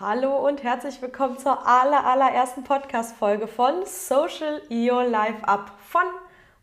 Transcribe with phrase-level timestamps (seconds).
[0.00, 6.04] Hallo und herzlich willkommen zur aller, allerersten Podcast-Folge von Social Your Life Up von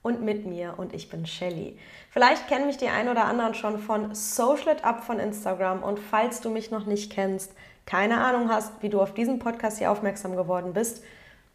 [0.03, 1.77] und mit mir und ich bin Shelly.
[2.11, 5.99] Vielleicht kennen mich die ein oder anderen schon von Social It Up von Instagram und
[5.99, 7.51] falls du mich noch nicht kennst,
[7.85, 11.03] keine Ahnung hast, wie du auf diesen Podcast hier aufmerksam geworden bist,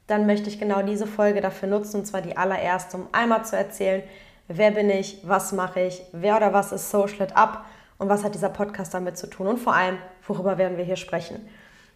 [0.07, 3.57] dann möchte ich genau diese Folge dafür nutzen und zwar die allererste, um einmal zu
[3.57, 4.03] erzählen,
[4.49, 7.65] wer bin ich, was mache ich, wer oder was ist Social It Up
[7.97, 10.97] und was hat dieser Podcast damit zu tun und vor allem, worüber werden wir hier
[10.97, 11.49] sprechen.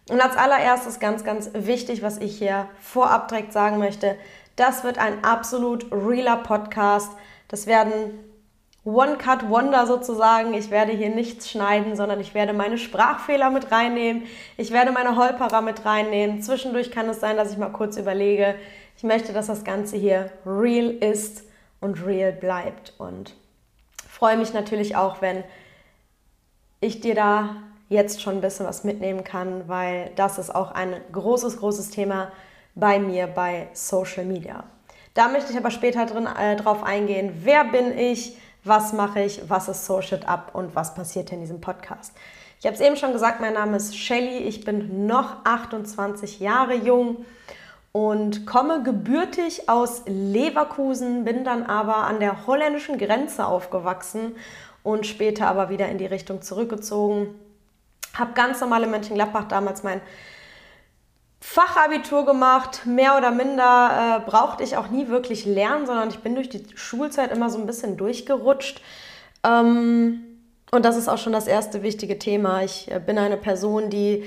[0.09, 4.15] Und als allererstes ganz, ganz wichtig, was ich hier vorab direkt sagen möchte,
[4.55, 7.11] das wird ein absolut realer Podcast.
[7.47, 8.19] Das werden
[8.85, 10.53] One-Cut-Wonder sozusagen.
[10.53, 14.23] Ich werde hier nichts schneiden, sondern ich werde meine Sprachfehler mit reinnehmen.
[14.57, 16.43] Ich werde meine Holperer mit reinnehmen.
[16.43, 18.55] Zwischendurch kann es sein, dass ich mal kurz überlege.
[18.95, 21.43] Ich möchte, dass das Ganze hier real ist
[21.81, 22.93] und real bleibt.
[22.99, 23.35] Und
[24.07, 25.43] freue mich natürlich auch, wenn
[26.79, 27.55] ich dir da
[27.89, 32.31] jetzt schon ein bisschen was mitnehmen kann, weil das ist auch ein großes, großes Thema
[32.73, 34.63] bei mir bei Social Media.
[35.13, 39.49] Da möchte ich aber später drin äh, drauf eingehen, wer bin ich, was mache ich,
[39.49, 40.51] was ist Social Up?
[40.53, 42.13] Und was passiert in diesem Podcast.
[42.59, 46.73] Ich habe es eben schon gesagt, mein Name ist Shelly, ich bin noch 28 Jahre
[46.73, 47.23] jung
[47.91, 54.35] und komme gebürtig aus Leverkusen, bin dann aber an der holländischen Grenze aufgewachsen
[54.83, 57.35] und später aber wieder in die Richtung zurückgezogen
[58.17, 60.01] habe ganz normal in Mönchengladbach damals mein
[61.39, 62.85] Fachabitur gemacht.
[62.85, 66.63] Mehr oder minder äh, brauchte ich auch nie wirklich lernen, sondern ich bin durch die
[66.75, 68.81] Schulzeit immer so ein bisschen durchgerutscht.
[69.43, 70.23] Ähm,
[70.71, 72.63] und das ist auch schon das erste wichtige Thema.
[72.63, 74.25] Ich äh, bin eine Person, die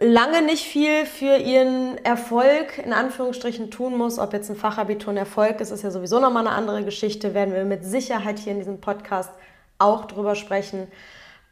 [0.00, 4.18] lange nicht viel für ihren Erfolg in Anführungsstrichen tun muss.
[4.18, 7.32] Ob jetzt ein Fachabitur ein Erfolg ist, ist ja sowieso nochmal eine andere Geschichte.
[7.32, 9.30] Werden wir mit Sicherheit hier in diesem Podcast
[9.78, 10.88] auch drüber sprechen.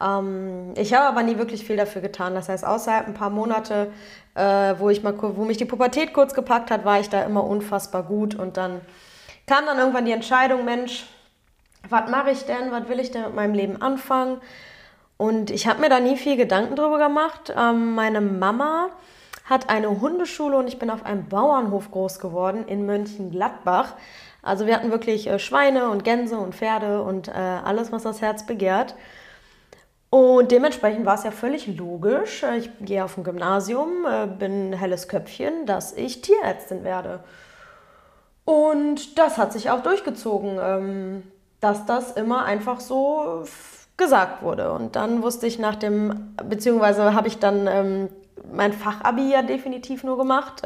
[0.03, 2.35] Ähm, ich habe aber nie wirklich viel dafür getan.
[2.35, 3.93] Das heißt, außerhalb ein paar Monate,
[4.35, 7.45] äh, wo, ich mal, wo mich die Pubertät kurz gepackt hat, war ich da immer
[7.45, 8.35] unfassbar gut.
[8.35, 8.81] Und dann
[9.47, 11.07] kam dann irgendwann die Entscheidung, Mensch,
[11.89, 12.71] was mache ich denn?
[12.71, 14.41] Was will ich denn mit meinem Leben anfangen?
[15.17, 17.55] Und ich habe mir da nie viel Gedanken drüber gemacht.
[17.57, 18.89] Ähm, meine Mama
[19.45, 23.95] hat eine Hundeschule und ich bin auf einem Bauernhof groß geworden in Mönchengladbach.
[24.43, 28.21] Also wir hatten wirklich äh, Schweine und Gänse und Pferde und äh, alles, was das
[28.21, 28.95] Herz begehrt.
[30.13, 34.69] Und dementsprechend war es ja völlig logisch, äh, ich gehe auf ein Gymnasium, äh, bin
[34.69, 37.21] ein helles Köpfchen, dass ich Tierärztin werde.
[38.45, 41.23] Und das hat sich auch durchgezogen, ähm,
[41.61, 43.45] dass das immer einfach so
[43.97, 44.73] gesagt wurde.
[44.73, 48.09] Und dann wusste ich nach dem, beziehungsweise habe ich dann ähm,
[48.53, 50.63] mein Fachabi ja definitiv nur gemacht.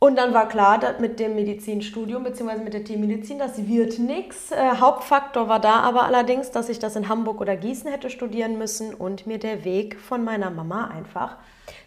[0.00, 2.62] Und dann war klar, dass mit dem Medizinstudium bzw.
[2.62, 4.52] mit der Tiermedizin, das wird nichts.
[4.52, 8.58] Äh, Hauptfaktor war da aber allerdings, dass ich das in Hamburg oder Gießen hätte studieren
[8.58, 11.36] müssen und mir der Weg von meiner Mama einfach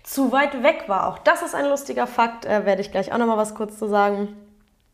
[0.03, 1.07] zu weit weg war.
[1.07, 3.87] Auch das ist ein lustiger Fakt, äh, werde ich gleich auch nochmal was kurz zu
[3.87, 4.35] sagen.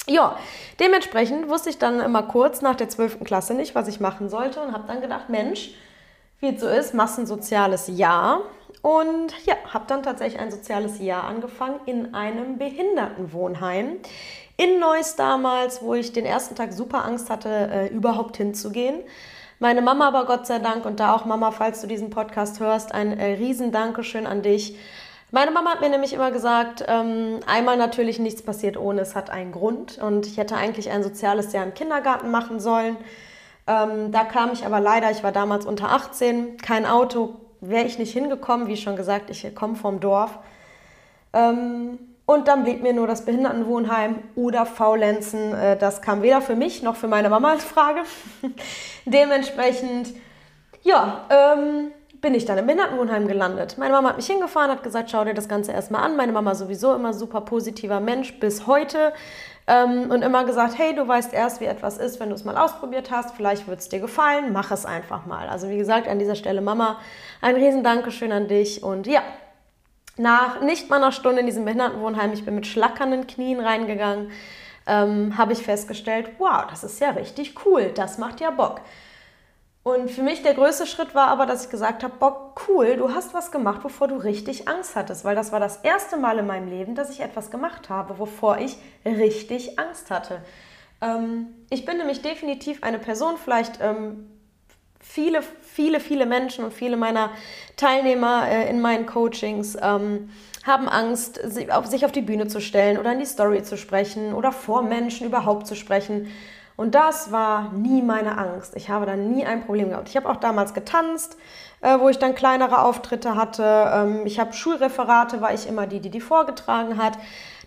[0.05, 0.37] Ja,
[0.79, 3.23] dementsprechend wusste ich dann immer kurz nach der 12.
[3.23, 5.71] Klasse nicht, was ich machen sollte und habe dann gedacht, Mensch,
[6.39, 8.41] wie es so ist, machst ein soziales Jahr
[8.81, 13.97] und ja, habe dann tatsächlich ein soziales Jahr angefangen in einem Behindertenwohnheim
[14.57, 19.03] in Neuss damals, wo ich den ersten Tag super Angst hatte, äh, überhaupt hinzugehen.
[19.59, 22.93] Meine Mama aber Gott sei Dank und da auch Mama, falls du diesen Podcast hörst,
[22.93, 24.77] ein äh, riesen Dankeschön an dich.
[25.31, 29.29] Meine Mama hat mir nämlich immer gesagt, ähm, einmal natürlich nichts passiert ohne, es hat
[29.29, 32.97] einen Grund und ich hätte eigentlich ein soziales Jahr im Kindergarten machen sollen.
[33.67, 37.99] Ähm, da kam ich aber leider, ich war damals unter 18, kein Auto, wäre ich
[37.99, 38.67] nicht hingekommen.
[38.67, 40.37] Wie schon gesagt, ich komme vom Dorf.
[41.33, 45.53] Ähm, und dann blieb mir nur das Behindertenwohnheim oder Faulenzen.
[45.53, 48.01] Äh, das kam weder für mich noch für meine Mama als Frage.
[49.05, 50.09] Dementsprechend,
[50.83, 53.77] ja, ähm, bin ich dann im Behindertenwohnheim gelandet.
[53.77, 56.17] Meine Mama hat mich hingefahren, hat gesagt, schau dir das Ganze erstmal an.
[56.17, 59.13] Meine Mama sowieso immer super positiver Mensch bis heute
[59.67, 62.57] ähm, und immer gesagt, hey, du weißt erst, wie etwas ist, wenn du es mal
[62.57, 63.35] ausprobiert hast.
[63.35, 65.49] Vielleicht wird es dir gefallen, mach es einfach mal.
[65.49, 66.99] Also wie gesagt, an dieser Stelle Mama,
[67.41, 69.21] ein riesen Dankeschön an dich und ja,
[70.15, 74.31] nach nicht mal einer Stunde in diesem Behindertenwohnheim, ich bin mit schlackernden Knien reingegangen,
[74.87, 78.81] ähm, habe ich festgestellt, wow, das ist ja richtig cool, das macht ja Bock.
[79.87, 83.13] Und für mich der größte Schritt war aber, dass ich gesagt habe, Bock, cool, du
[83.13, 86.45] hast was gemacht, wovor du richtig Angst hattest, weil das war das erste Mal in
[86.45, 88.75] meinem Leben, dass ich etwas gemacht habe, wovor ich
[89.05, 90.41] richtig Angst hatte.
[90.99, 94.29] Ähm, ich bin nämlich definitiv eine Person, vielleicht ähm,
[94.99, 97.29] viele, viele, viele Menschen und viele meiner
[97.77, 100.31] Teilnehmer äh, in meinen Coachings ähm,
[100.65, 103.77] haben Angst, sich auf, sich auf die Bühne zu stellen oder in die Story zu
[103.77, 106.27] sprechen oder vor Menschen überhaupt zu sprechen.
[106.77, 108.75] Und das war nie meine Angst.
[108.75, 110.09] Ich habe da nie ein Problem gehabt.
[110.09, 111.35] Ich habe auch damals getanzt,
[111.81, 113.63] äh, wo ich dann kleinere Auftritte hatte.
[113.63, 117.17] Ähm, ich habe Schulreferate, war ich immer die, die die vorgetragen hat.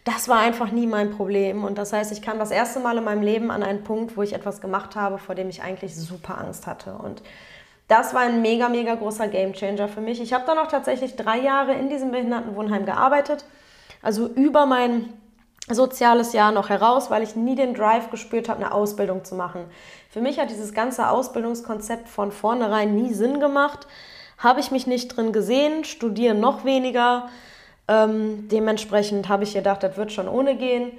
[0.05, 1.65] Das war einfach nie mein Problem.
[1.65, 4.23] Und das heißt, ich kam das erste Mal in meinem Leben an einen Punkt, wo
[4.23, 6.95] ich etwas gemacht habe, vor dem ich eigentlich super Angst hatte.
[6.95, 7.21] Und
[7.89, 10.23] das war ein mega, mega großer Gamechanger für mich.
[10.23, 13.45] Ich habe dann auch tatsächlich drei Jahre in diesem Behindertenwohnheim gearbeitet.
[14.03, 15.13] Also über mein
[15.75, 19.65] soziales Jahr noch heraus, weil ich nie den Drive gespürt habe, eine Ausbildung zu machen.
[20.11, 23.87] Für mich hat dieses ganze Ausbildungskonzept von vornherein nie Sinn gemacht.
[24.39, 27.29] Habe ich mich nicht drin gesehen, studieren noch weniger.
[27.89, 30.93] Ähm, dementsprechend habe ich gedacht, das wird schon ohne gehen.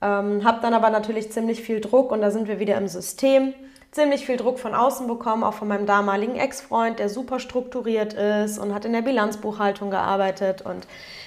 [0.00, 3.54] Ähm, habe dann aber natürlich ziemlich viel Druck und da sind wir wieder im System.
[3.94, 8.58] Ziemlich viel Druck von außen bekommen, auch von meinem damaligen Ex-Freund, der super strukturiert ist
[8.58, 10.84] und hat in der Bilanzbuchhaltung gearbeitet und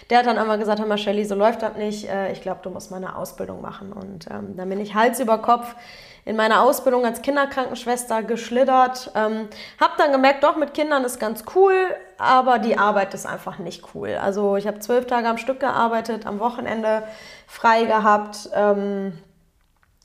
[0.09, 2.59] der hat dann einmal gesagt, hör mal Shelly, so läuft das nicht, äh, ich glaube,
[2.63, 3.93] du musst mal eine Ausbildung machen.
[3.93, 5.75] Und ähm, dann bin ich Hals über Kopf
[6.25, 9.11] in meiner Ausbildung als Kinderkrankenschwester geschlittert.
[9.15, 9.47] Ähm,
[9.79, 11.73] habe dann gemerkt, doch, mit Kindern ist ganz cool,
[12.17, 14.17] aber die Arbeit ist einfach nicht cool.
[14.21, 17.03] Also ich habe zwölf Tage am Stück gearbeitet, am Wochenende
[17.47, 18.49] frei gehabt.
[18.53, 19.13] Ähm,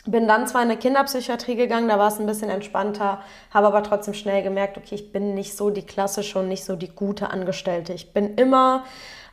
[0.04, 3.22] bin dann zwar in eine Kinderpsychiatrie gegangen, da war es ein bisschen entspannter,
[3.52, 6.75] habe aber trotzdem schnell gemerkt, okay, ich bin nicht so die klassische und nicht so
[6.75, 7.93] die gute Angestellte.
[7.93, 8.84] Ich bin immer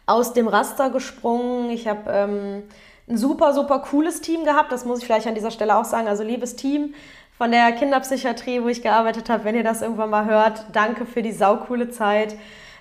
[0.06, 1.70] aus dem Raster gesprungen.
[1.70, 2.64] Ich habe ähm,
[3.08, 4.72] ein super, super cooles Team gehabt.
[4.72, 6.08] Das muss ich vielleicht an dieser Stelle auch sagen.
[6.08, 6.94] Also liebes Team
[7.38, 11.22] von der Kinderpsychiatrie, wo ich gearbeitet habe, wenn ihr das irgendwann mal hört, danke für
[11.22, 12.36] die saukoole Zeit.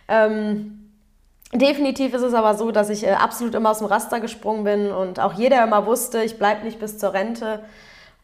[0.08, 0.88] Ähm,
[1.53, 4.91] definitiv ist es aber so, dass ich äh, absolut immer aus dem Raster gesprungen bin
[4.91, 7.62] und auch jeder immer wusste, ich bleibe nicht bis zur Rente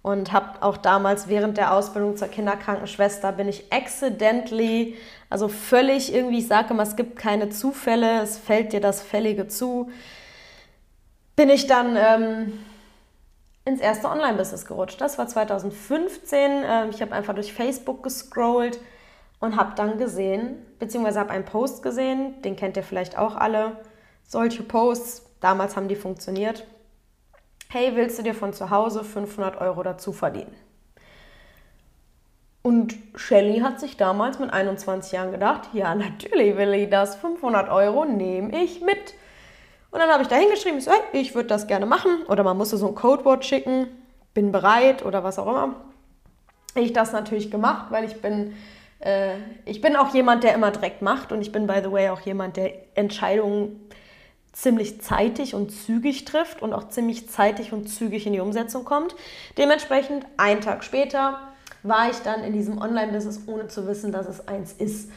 [0.03, 4.99] und habe auch damals während der Ausbildung zur Kinderkrankenschwester bin ich accidentally,
[5.31, 9.49] also völlig irgendwie, ich sage immer, es gibt keine Zufälle, es fällt dir das Fällige
[9.49, 9.91] zu,
[11.37, 12.53] bin ich dann ähm,
[13.65, 15.01] ins erste Online-Business gerutscht.
[15.01, 16.51] Das war 2015.
[16.65, 18.79] Ähm, ich habe einfach durch Facebook gescrollt
[19.41, 23.79] und habe dann gesehen, beziehungsweise habe einen Post gesehen, den kennt ihr vielleicht auch alle.
[24.27, 26.67] Solche Posts, damals haben die funktioniert
[27.75, 30.55] hey, willst du dir von zu Hause 500 Euro dazu verdienen?
[32.63, 37.69] Und Shelly hat sich damals mit 21 Jahren gedacht, ja, natürlich will ich das, 500
[37.69, 39.15] Euro nehme ich mit.
[39.91, 42.23] Und dann habe ich da hingeschrieben, so, hey, ich würde das gerne machen.
[42.29, 43.89] Oder man musste so ein Codewort schicken,
[44.33, 45.75] bin bereit oder was auch immer.
[46.77, 48.55] Ich das natürlich gemacht, weil ich bin,
[49.05, 51.31] äh, ich bin auch jemand, der immer direkt macht.
[51.31, 53.89] Und ich bin, by the way, auch jemand, der Entscheidungen
[54.53, 59.15] ziemlich zeitig und zügig trifft und auch ziemlich zeitig und zügig in die Umsetzung kommt.
[59.59, 61.41] Dementsprechend, einen Tag später,
[61.83, 65.11] war ich dann in diesem Online-Business, ohne zu wissen, dass es eins ist.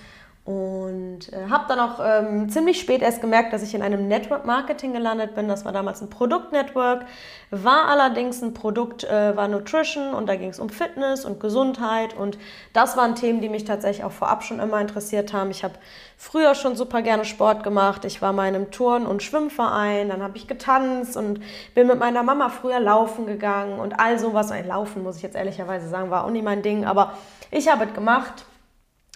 [0.48, 4.46] Und äh, habe dann auch ähm, ziemlich spät erst gemerkt, dass ich in einem Network
[4.46, 5.50] Marketing gelandet bin.
[5.50, 7.04] Das war damals ein Produktnetwork,
[7.52, 12.16] war allerdings ein Produkt, äh, war Nutrition und da ging es um Fitness und Gesundheit.
[12.16, 12.38] Und
[12.72, 15.52] das waren Themen, die mich tatsächlich auch vorab schon immer interessiert haben.
[15.52, 15.74] Ich habe
[16.16, 18.06] früher schon super gerne Sport gemacht.
[18.06, 21.42] Ich war mal in einem Turn- und Schwimmverein, dann habe ich getanzt und
[21.76, 24.50] bin mit meiner Mama früher laufen gegangen und all sowas.
[24.52, 27.16] Ein Laufen, muss ich jetzt ehrlicherweise sagen, war auch nie mein Ding, aber
[27.52, 28.46] ich habe es gemacht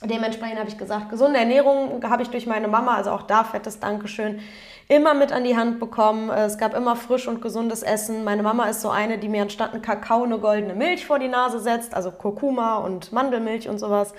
[0.04, 3.80] Dementsprechend habe ich gesagt, gesunde Ernährung habe ich durch meine Mama, also auch da fettes
[3.80, 4.40] Dankeschön,
[4.88, 6.32] immer mit an die Hand bekommen.
[6.32, 8.24] Es gab immer frisch und gesundes Essen.
[8.24, 11.28] Meine Mama ist so eine, die mir anstatt einen Kakao eine goldene Milch vor die
[11.28, 14.14] Nase setzt, also Kurkuma und Mandelmilch und sowas.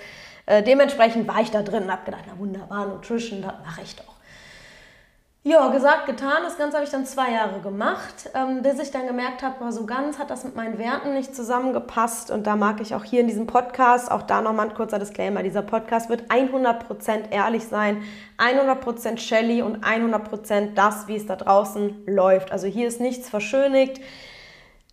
[0.45, 3.95] Äh, dementsprechend war ich da drin und habe gedacht, na wunderbar, Nutrition, das mache ich
[3.95, 4.12] doch.
[5.45, 6.37] Ja, gesagt, getan.
[6.43, 9.85] Das Ganze habe ich dann zwei Jahre gemacht, ähm, bis ich dann gemerkt habe, so
[9.85, 12.31] ganz hat das mit meinen Werten nicht zusammengepasst.
[12.31, 15.43] Und da mag ich auch hier in diesem Podcast, auch da nochmal ein kurzer Disclaimer,
[15.43, 18.03] dieser Podcast wird 100% ehrlich sein,
[18.37, 22.53] 100% Shelly und 100% das, wie es da draußen läuft.
[22.53, 23.99] Also hier ist nichts verschönigt.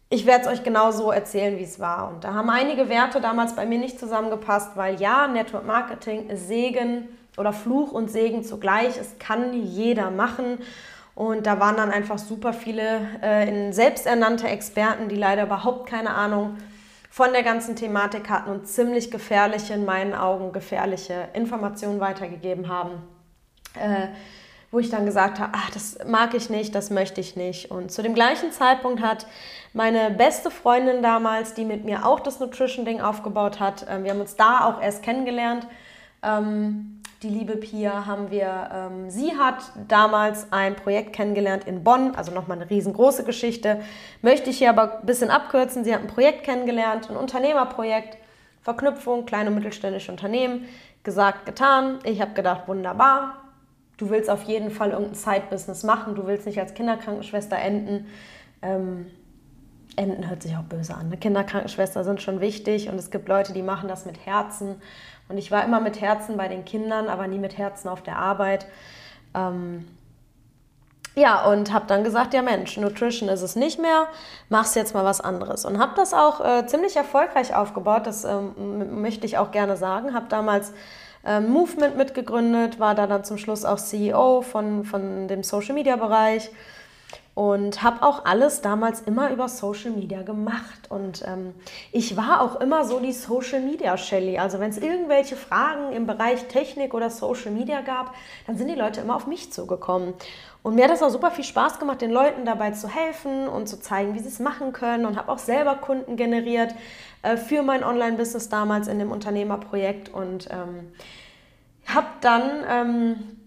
[0.08, 2.08] Ich werde es euch genau so erzählen, wie es war.
[2.08, 7.08] Und da haben einige Werte damals bei mir nicht zusammengepasst, weil ja, Network Marketing, Segen,
[7.40, 8.96] oder Fluch und Segen zugleich.
[8.98, 10.58] Es kann jeder machen.
[11.14, 16.56] Und da waren dann einfach super viele äh, selbsternannte Experten, die leider überhaupt keine Ahnung
[17.10, 23.02] von der ganzen Thematik hatten und ziemlich gefährliche, in meinen Augen gefährliche Informationen weitergegeben haben.
[23.74, 24.08] Äh,
[24.70, 27.72] wo ich dann gesagt habe, ach, das mag ich nicht, das möchte ich nicht.
[27.72, 29.26] Und zu dem gleichen Zeitpunkt hat
[29.72, 34.20] meine beste Freundin damals, die mit mir auch das Nutrition-Ding aufgebaut hat, äh, wir haben
[34.20, 35.66] uns da auch erst kennengelernt,
[36.22, 42.14] ähm, die liebe Pia haben wir, ähm, sie hat damals ein Projekt kennengelernt in Bonn,
[42.14, 43.82] also nochmal eine riesengroße Geschichte.
[44.22, 45.84] Möchte ich hier aber ein bisschen abkürzen.
[45.84, 48.16] Sie hat ein Projekt kennengelernt, ein Unternehmerprojekt,
[48.62, 50.66] Verknüpfung, kleine und mittelständische Unternehmen.
[51.02, 51.98] Gesagt, getan.
[52.04, 53.36] Ich habe gedacht, wunderbar.
[53.98, 56.14] Du willst auf jeden Fall irgendein Side-Business machen.
[56.14, 58.06] Du willst nicht als Kinderkrankenschwester enden.
[58.62, 59.06] Ähm,
[59.96, 61.06] enden hört sich auch böse an.
[61.06, 64.76] Eine Kinderkrankenschwester sind schon wichtig und es gibt Leute, die machen das mit Herzen
[65.30, 68.18] Und ich war immer mit Herzen bei den Kindern, aber nie mit Herzen auf der
[68.18, 68.66] Arbeit.
[69.34, 69.86] Ähm,
[71.14, 74.06] ja, und habe dann gesagt, ja Mensch, Nutrition ist es nicht mehr,
[74.48, 75.64] machst jetzt mal was anderes.
[75.64, 80.14] Und habe das auch äh, ziemlich erfolgreich aufgebaut, das ähm, möchte ich auch gerne sagen.
[80.14, 80.72] Habe damals
[81.24, 86.50] äh, Movement mitgegründet, war da dann zum Schluss auch CEO von, von dem Social-Media-Bereich
[87.40, 90.90] und habe auch alles damals immer über Social Media gemacht.
[90.90, 91.54] Und ähm,
[91.90, 94.36] ich war auch immer so die Social Media Shelly.
[94.36, 98.14] Also wenn es irgendwelche Fragen im Bereich Technik oder Social Media gab,
[98.46, 100.12] dann sind die Leute immer auf mich zugekommen.
[100.62, 103.70] Und mir hat das auch super viel Spaß gemacht, den Leuten dabei zu helfen und
[103.70, 105.06] zu zeigen, wie sie es machen können.
[105.06, 106.74] Und habe auch selber Kunden generiert
[107.22, 110.10] äh, für mein Online-Business damals in dem Unternehmerprojekt.
[110.10, 110.92] Und ähm,
[111.86, 113.39] habe dann ähm,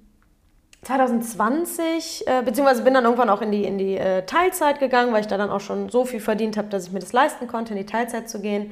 [0.83, 5.21] 2020, äh, beziehungsweise bin dann irgendwann auch in die, in die äh, Teilzeit gegangen, weil
[5.21, 7.73] ich da dann auch schon so viel verdient habe, dass ich mir das leisten konnte,
[7.73, 8.71] in die Teilzeit zu gehen.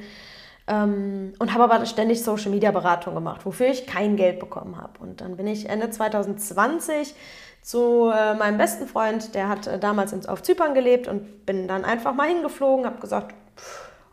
[0.68, 4.92] Ähm, und habe aber ständig Social Media Beratung gemacht, wofür ich kein Geld bekommen habe.
[5.00, 7.14] Und dann bin ich Ende 2020
[7.62, 11.68] zu äh, meinem besten Freund, der hat äh, damals in, auf Zypern gelebt und bin
[11.68, 13.34] dann einfach mal hingeflogen, habe gesagt,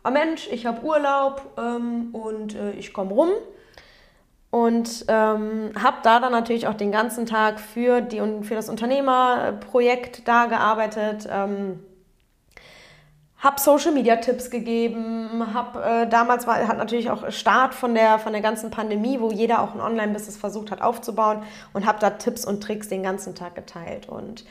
[0.04, 3.30] oh Mensch, ich habe Urlaub ähm, und äh, ich komme rum.
[4.50, 10.26] Und ähm, habe da dann natürlich auch den ganzen Tag für, die, für das Unternehmerprojekt
[10.26, 11.28] da gearbeitet.
[11.30, 11.80] Ähm,
[13.38, 18.18] habe Social Media Tipps gegeben, habe äh, damals war hat natürlich auch Start von der
[18.18, 21.42] von der ganzen Pandemie, wo jeder auch ein Online Business versucht hat aufzubauen
[21.72, 24.44] und habe da Tipps und Tricks den ganzen Tag geteilt und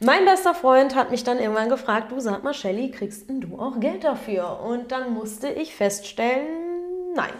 [0.00, 3.58] mein bester Freund hat mich dann irgendwann gefragt, du sag mal Shelly, kriegst denn du
[3.58, 4.60] auch Geld dafür?
[4.60, 7.32] Und dann musste ich feststellen, nein.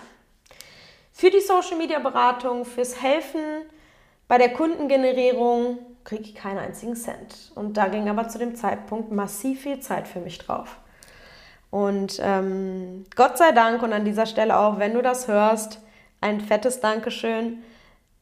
[1.16, 3.40] Für die Social Media Beratung, fürs Helfen
[4.26, 7.52] bei der Kundengenerierung kriege ich keinen einzigen Cent.
[7.54, 10.76] Und da ging aber zu dem Zeitpunkt massiv viel Zeit für mich drauf.
[11.70, 15.78] Und ähm, Gott sei Dank und an dieser Stelle auch, wenn du das hörst,
[16.20, 17.62] ein fettes Dankeschön.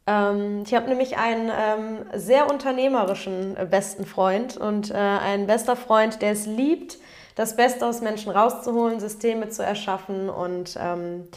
[0.07, 5.77] Ähm, ich habe nämlich einen ähm, sehr unternehmerischen äh, besten Freund und äh, ein bester
[5.77, 6.99] Freund, der es liebt,
[7.37, 11.29] das Beste aus Menschen rauszuholen, Systeme zu erschaffen und ähm,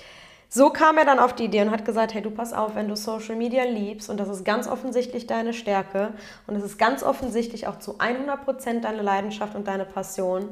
[0.49, 2.87] so kam er dann auf die Idee und hat gesagt, hey, du pass auf, wenn
[2.87, 6.13] du Social Media liebst und das ist ganz offensichtlich deine Stärke
[6.47, 10.49] und es ist ganz offensichtlich auch zu 100% deine Leidenschaft und deine Passion,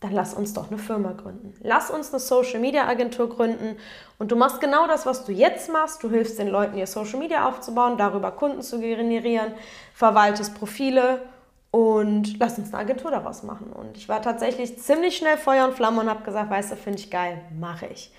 [0.00, 1.54] dann lass uns doch eine Firma gründen.
[1.60, 3.76] Lass uns eine Social Media Agentur gründen
[4.18, 6.02] und du machst genau das, was du jetzt machst.
[6.02, 9.52] Du hilfst den Leuten, ihr Social Media aufzubauen, darüber Kunden zu generieren,
[9.94, 11.22] verwaltest Profile
[11.70, 13.72] und lass uns eine Agentur daraus machen.
[13.72, 16.98] Und ich war tatsächlich ziemlich schnell Feuer und Flamme und habe gesagt, weißt du, finde
[16.98, 18.12] ich geil, mache ich.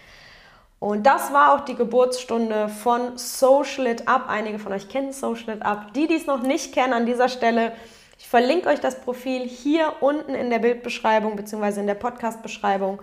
[0.79, 4.25] Und das war auch die Geburtsstunde von Social It Up.
[4.29, 5.93] Einige von euch kennen Social It Up.
[5.93, 7.73] Die, die es noch nicht kennen, an dieser Stelle
[8.19, 11.79] ich verlinke euch das Profil hier unten in der Bildbeschreibung bzw.
[11.79, 13.01] in der Podcast-Beschreibung.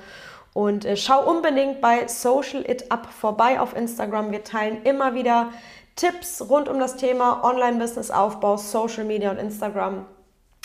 [0.53, 4.31] Und äh, schau unbedingt bei Social It Up vorbei auf Instagram.
[4.31, 5.53] Wir teilen immer wieder
[5.97, 10.05] Tipps rund um das Thema Online-Business-Aufbau, Social Media und Instagram.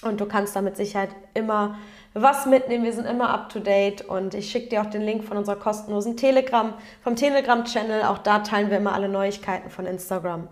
[0.03, 1.77] Und du kannst da mit Sicherheit immer
[2.13, 2.83] was mitnehmen.
[2.83, 5.55] Wir sind immer up to date und ich schicke dir auch den Link von unserer
[5.55, 8.03] kostenlosen Telegram, vom Telegram-Channel.
[8.03, 10.47] Auch da teilen wir immer alle Neuigkeiten von Instagram.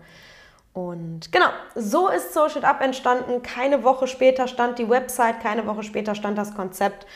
[0.72, 3.42] Und genau, so ist Social Up entstanden.
[3.42, 7.06] Keine Woche später stand die Website, keine Woche später stand das Konzept.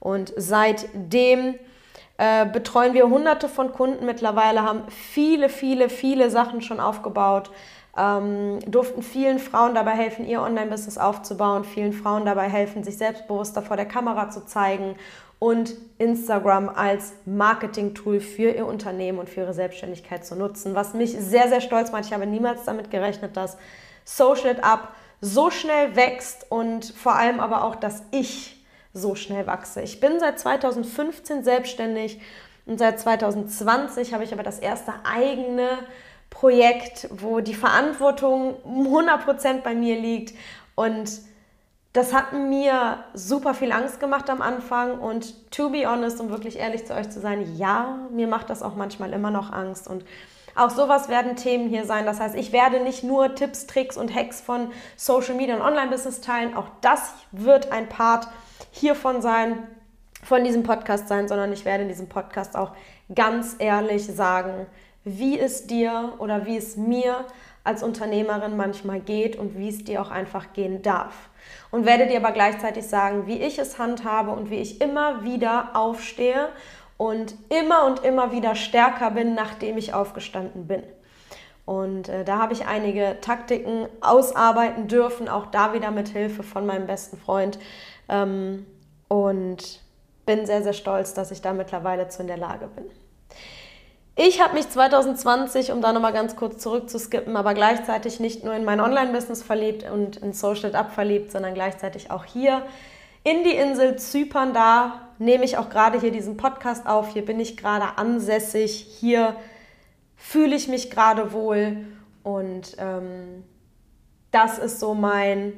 [0.00, 1.54] Und seitdem
[2.18, 7.50] äh, betreuen wir hunderte von Kunden mittlerweile, haben viele, viele, viele Sachen schon aufgebaut,
[7.96, 13.62] ähm, durften vielen Frauen dabei helfen, ihr Online-Business aufzubauen, vielen Frauen dabei helfen, sich selbstbewusster
[13.62, 14.96] vor der Kamera zu zeigen
[15.38, 21.12] und Instagram als Marketing-Tool für ihr Unternehmen und für ihre Selbstständigkeit zu nutzen, was mich
[21.12, 22.06] sehr, sehr stolz macht.
[22.06, 23.56] Ich habe niemals damit gerechnet, dass
[24.04, 29.46] Social It Up so schnell wächst und vor allem aber auch, dass ich so schnell
[29.46, 29.82] wachse.
[29.82, 32.20] Ich bin seit 2015 selbstständig
[32.66, 35.68] und seit 2020 habe ich aber das erste eigene
[36.34, 40.36] Projekt, wo die Verantwortung 100% bei mir liegt
[40.74, 41.10] und
[41.94, 46.58] das hat mir super viel Angst gemacht am Anfang und to be honest, um wirklich
[46.58, 50.04] ehrlich zu euch zu sein, ja, mir macht das auch manchmal immer noch Angst und
[50.56, 52.04] auch sowas werden Themen hier sein.
[52.04, 56.20] Das heißt, ich werde nicht nur Tipps, Tricks und Hacks von Social Media und Online-Business
[56.20, 56.56] teilen.
[56.56, 58.28] Auch das wird ein Part
[58.70, 59.66] hiervon sein,
[60.22, 62.72] von diesem Podcast sein, sondern ich werde in diesem Podcast auch
[63.14, 64.66] ganz ehrlich sagen,
[65.04, 67.24] wie es dir oder wie es mir
[67.62, 71.30] als Unternehmerin manchmal geht und wie es dir auch einfach gehen darf
[71.70, 75.70] und werde dir aber gleichzeitig sagen, wie ich es handhabe und wie ich immer wieder
[75.74, 76.48] aufstehe
[76.96, 80.82] und immer und immer wieder stärker bin, nachdem ich aufgestanden bin.
[81.64, 86.66] Und äh, da habe ich einige Taktiken ausarbeiten dürfen, auch da wieder mit Hilfe von
[86.66, 87.58] meinem besten Freund.
[88.08, 88.66] Ähm,
[89.08, 89.80] und
[90.26, 92.84] bin sehr, sehr stolz, dass ich da mittlerweile zu in der Lage bin.
[94.16, 98.64] Ich habe mich 2020, um da nochmal ganz kurz zurückzuskippen, aber gleichzeitig nicht nur in
[98.64, 102.62] mein Online-Business verliebt und in Social Up verliebt, sondern gleichzeitig auch hier
[103.24, 104.54] in die Insel Zypern.
[104.54, 107.12] Da nehme ich auch gerade hier diesen Podcast auf.
[107.12, 108.86] Hier bin ich gerade ansässig.
[109.00, 109.34] Hier
[110.16, 111.78] fühle ich mich gerade wohl.
[112.22, 113.42] Und ähm,
[114.30, 115.54] das ist so mein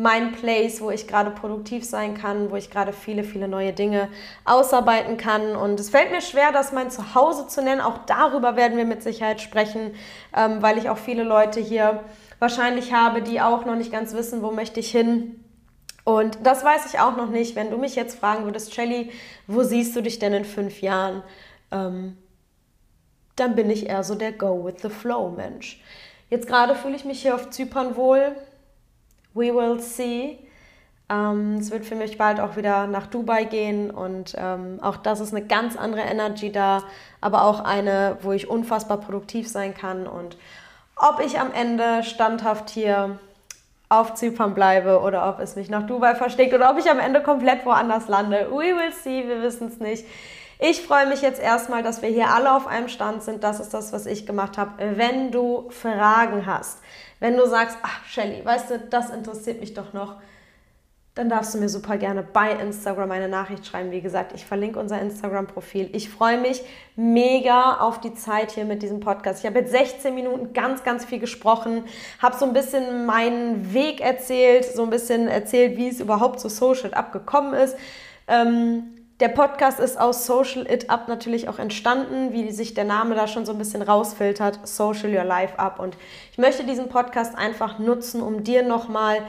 [0.00, 4.08] mein Place, wo ich gerade produktiv sein kann, wo ich gerade viele, viele neue Dinge
[4.46, 5.54] ausarbeiten kann.
[5.54, 7.82] Und es fällt mir schwer, das mein Zuhause zu nennen.
[7.82, 9.94] Auch darüber werden wir mit Sicherheit sprechen,
[10.34, 12.02] ähm, weil ich auch viele Leute hier
[12.38, 15.44] wahrscheinlich habe, die auch noch nicht ganz wissen, wo möchte ich hin.
[16.04, 17.54] Und das weiß ich auch noch nicht.
[17.54, 19.10] Wenn du mich jetzt fragen würdest, Shelly,
[19.46, 21.22] wo siehst du dich denn in fünf Jahren?
[21.70, 22.16] Ähm,
[23.36, 25.82] dann bin ich eher so der Go with the Flow Mensch.
[26.30, 28.34] Jetzt gerade fühle ich mich hier auf Zypern wohl.
[29.34, 30.38] We will see.
[31.10, 35.20] Ähm, es wird für mich bald auch wieder nach Dubai gehen und ähm, auch das
[35.20, 36.84] ist eine ganz andere Energy da,
[37.20, 40.36] aber auch eine, wo ich unfassbar produktiv sein kann und
[40.94, 43.18] ob ich am Ende standhaft hier
[43.88, 47.22] auf Zypern bleibe oder ob es mich nach Dubai versteckt oder ob ich am Ende
[47.22, 48.46] komplett woanders lande.
[48.50, 50.04] We will see, wir wissen es nicht.
[50.62, 53.42] Ich freue mich jetzt erstmal, dass wir hier alle auf einem Stand sind.
[53.42, 54.72] Das ist das, was ich gemacht habe.
[54.96, 56.80] Wenn du Fragen hast,
[57.18, 60.16] wenn du sagst, ach Shelly, weißt du, das interessiert mich doch noch,
[61.14, 63.90] dann darfst du mir super gerne bei Instagram eine Nachricht schreiben.
[63.90, 65.90] Wie gesagt, ich verlinke unser Instagram-Profil.
[65.92, 66.62] Ich freue mich
[66.94, 69.40] mega auf die Zeit hier mit diesem Podcast.
[69.40, 71.84] Ich habe jetzt 16 Minuten ganz, ganz viel gesprochen,
[72.20, 76.50] habe so ein bisschen meinen Weg erzählt, so ein bisschen erzählt, wie es überhaupt zu
[76.50, 77.76] Social Up gekommen ist.
[78.28, 83.14] Ähm, der Podcast ist aus Social It Up natürlich auch entstanden, wie sich der Name
[83.14, 85.78] da schon so ein bisschen rausfiltert, Social Your Life Up.
[85.78, 85.96] Und
[86.32, 89.22] ich möchte diesen Podcast einfach nutzen, um dir nochmal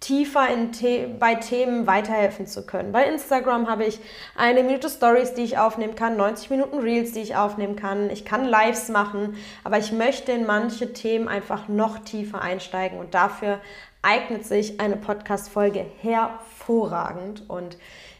[0.00, 2.92] tiefer The bei Themen weiterhelfen zu können.
[2.92, 3.98] Bei Instagram habe ich
[4.36, 8.10] eine Minute Stories, die ich aufnehmen kann, 90 Minuten Reels, die ich aufnehmen kann.
[8.10, 13.14] Ich kann Lives machen, aber ich möchte in manche Themen einfach noch tiefer einsteigen und
[13.14, 13.60] dafür
[14.02, 17.76] eignet sich eine Podcast-Folge hervorragend und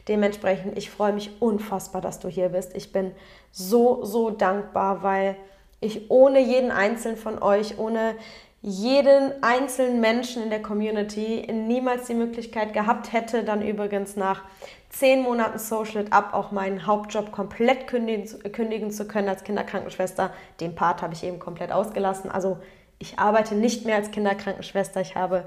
[0.08, 2.74] Dementsprechend, ich freue mich unfassbar, dass du hier bist.
[2.74, 3.12] Ich bin
[3.52, 5.36] so, so dankbar, weil
[5.80, 8.14] ich ohne jeden einzelnen von euch, ohne
[8.60, 14.42] jeden einzelnen Menschen in der Community niemals die Möglichkeit gehabt hätte, dann übrigens nach
[14.90, 20.32] zehn Monaten Social Up auch meinen Hauptjob komplett kündigen, kündigen zu können als Kinderkrankenschwester.
[20.60, 22.30] Den Part habe ich eben komplett ausgelassen.
[22.30, 22.58] Also
[22.98, 25.00] ich arbeite nicht mehr als Kinderkrankenschwester.
[25.00, 25.46] Ich habe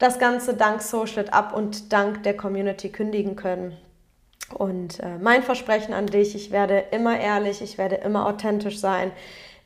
[0.00, 3.76] das Ganze dank Social Up und dank der Community kündigen können.
[4.54, 9.12] Und äh, mein Versprechen an dich, ich werde immer ehrlich, ich werde immer authentisch sein.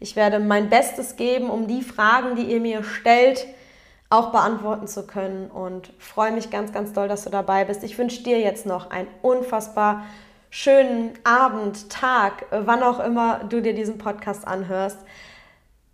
[0.01, 3.47] Ich werde mein Bestes geben, um die Fragen, die ihr mir stellt,
[4.11, 5.51] auch beantworten zu können.
[5.51, 7.85] Und freue mich ganz, ganz doll, dass du dabei bist.
[7.85, 10.05] Ich wünsche dir jetzt noch einen unfassbar
[10.51, 14.99] schönen Abend, Tag, wann auch immer du dir diesen Podcast anhörst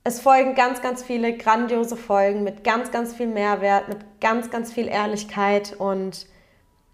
[0.05, 4.73] es folgen ganz, ganz viele grandiose Folgen mit ganz, ganz viel Mehrwert, mit ganz, ganz
[4.73, 6.27] viel Ehrlichkeit und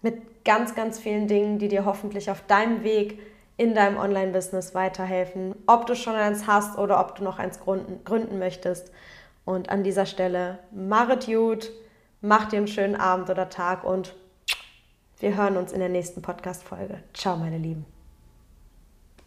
[0.01, 3.19] mit ganz, ganz vielen Dingen, die dir hoffentlich auf deinem Weg
[3.55, 5.55] in deinem Online-Business weiterhelfen.
[5.65, 8.91] Ob du schon eins hast oder ob du noch eins gründen, gründen möchtest.
[9.45, 11.71] Und an dieser Stelle, machet gut,
[12.21, 14.13] mach dir einen schönen Abend oder Tag und
[15.19, 16.99] wir hören uns in der nächsten Podcast-Folge.
[17.13, 17.96] Ciao, meine Lieben.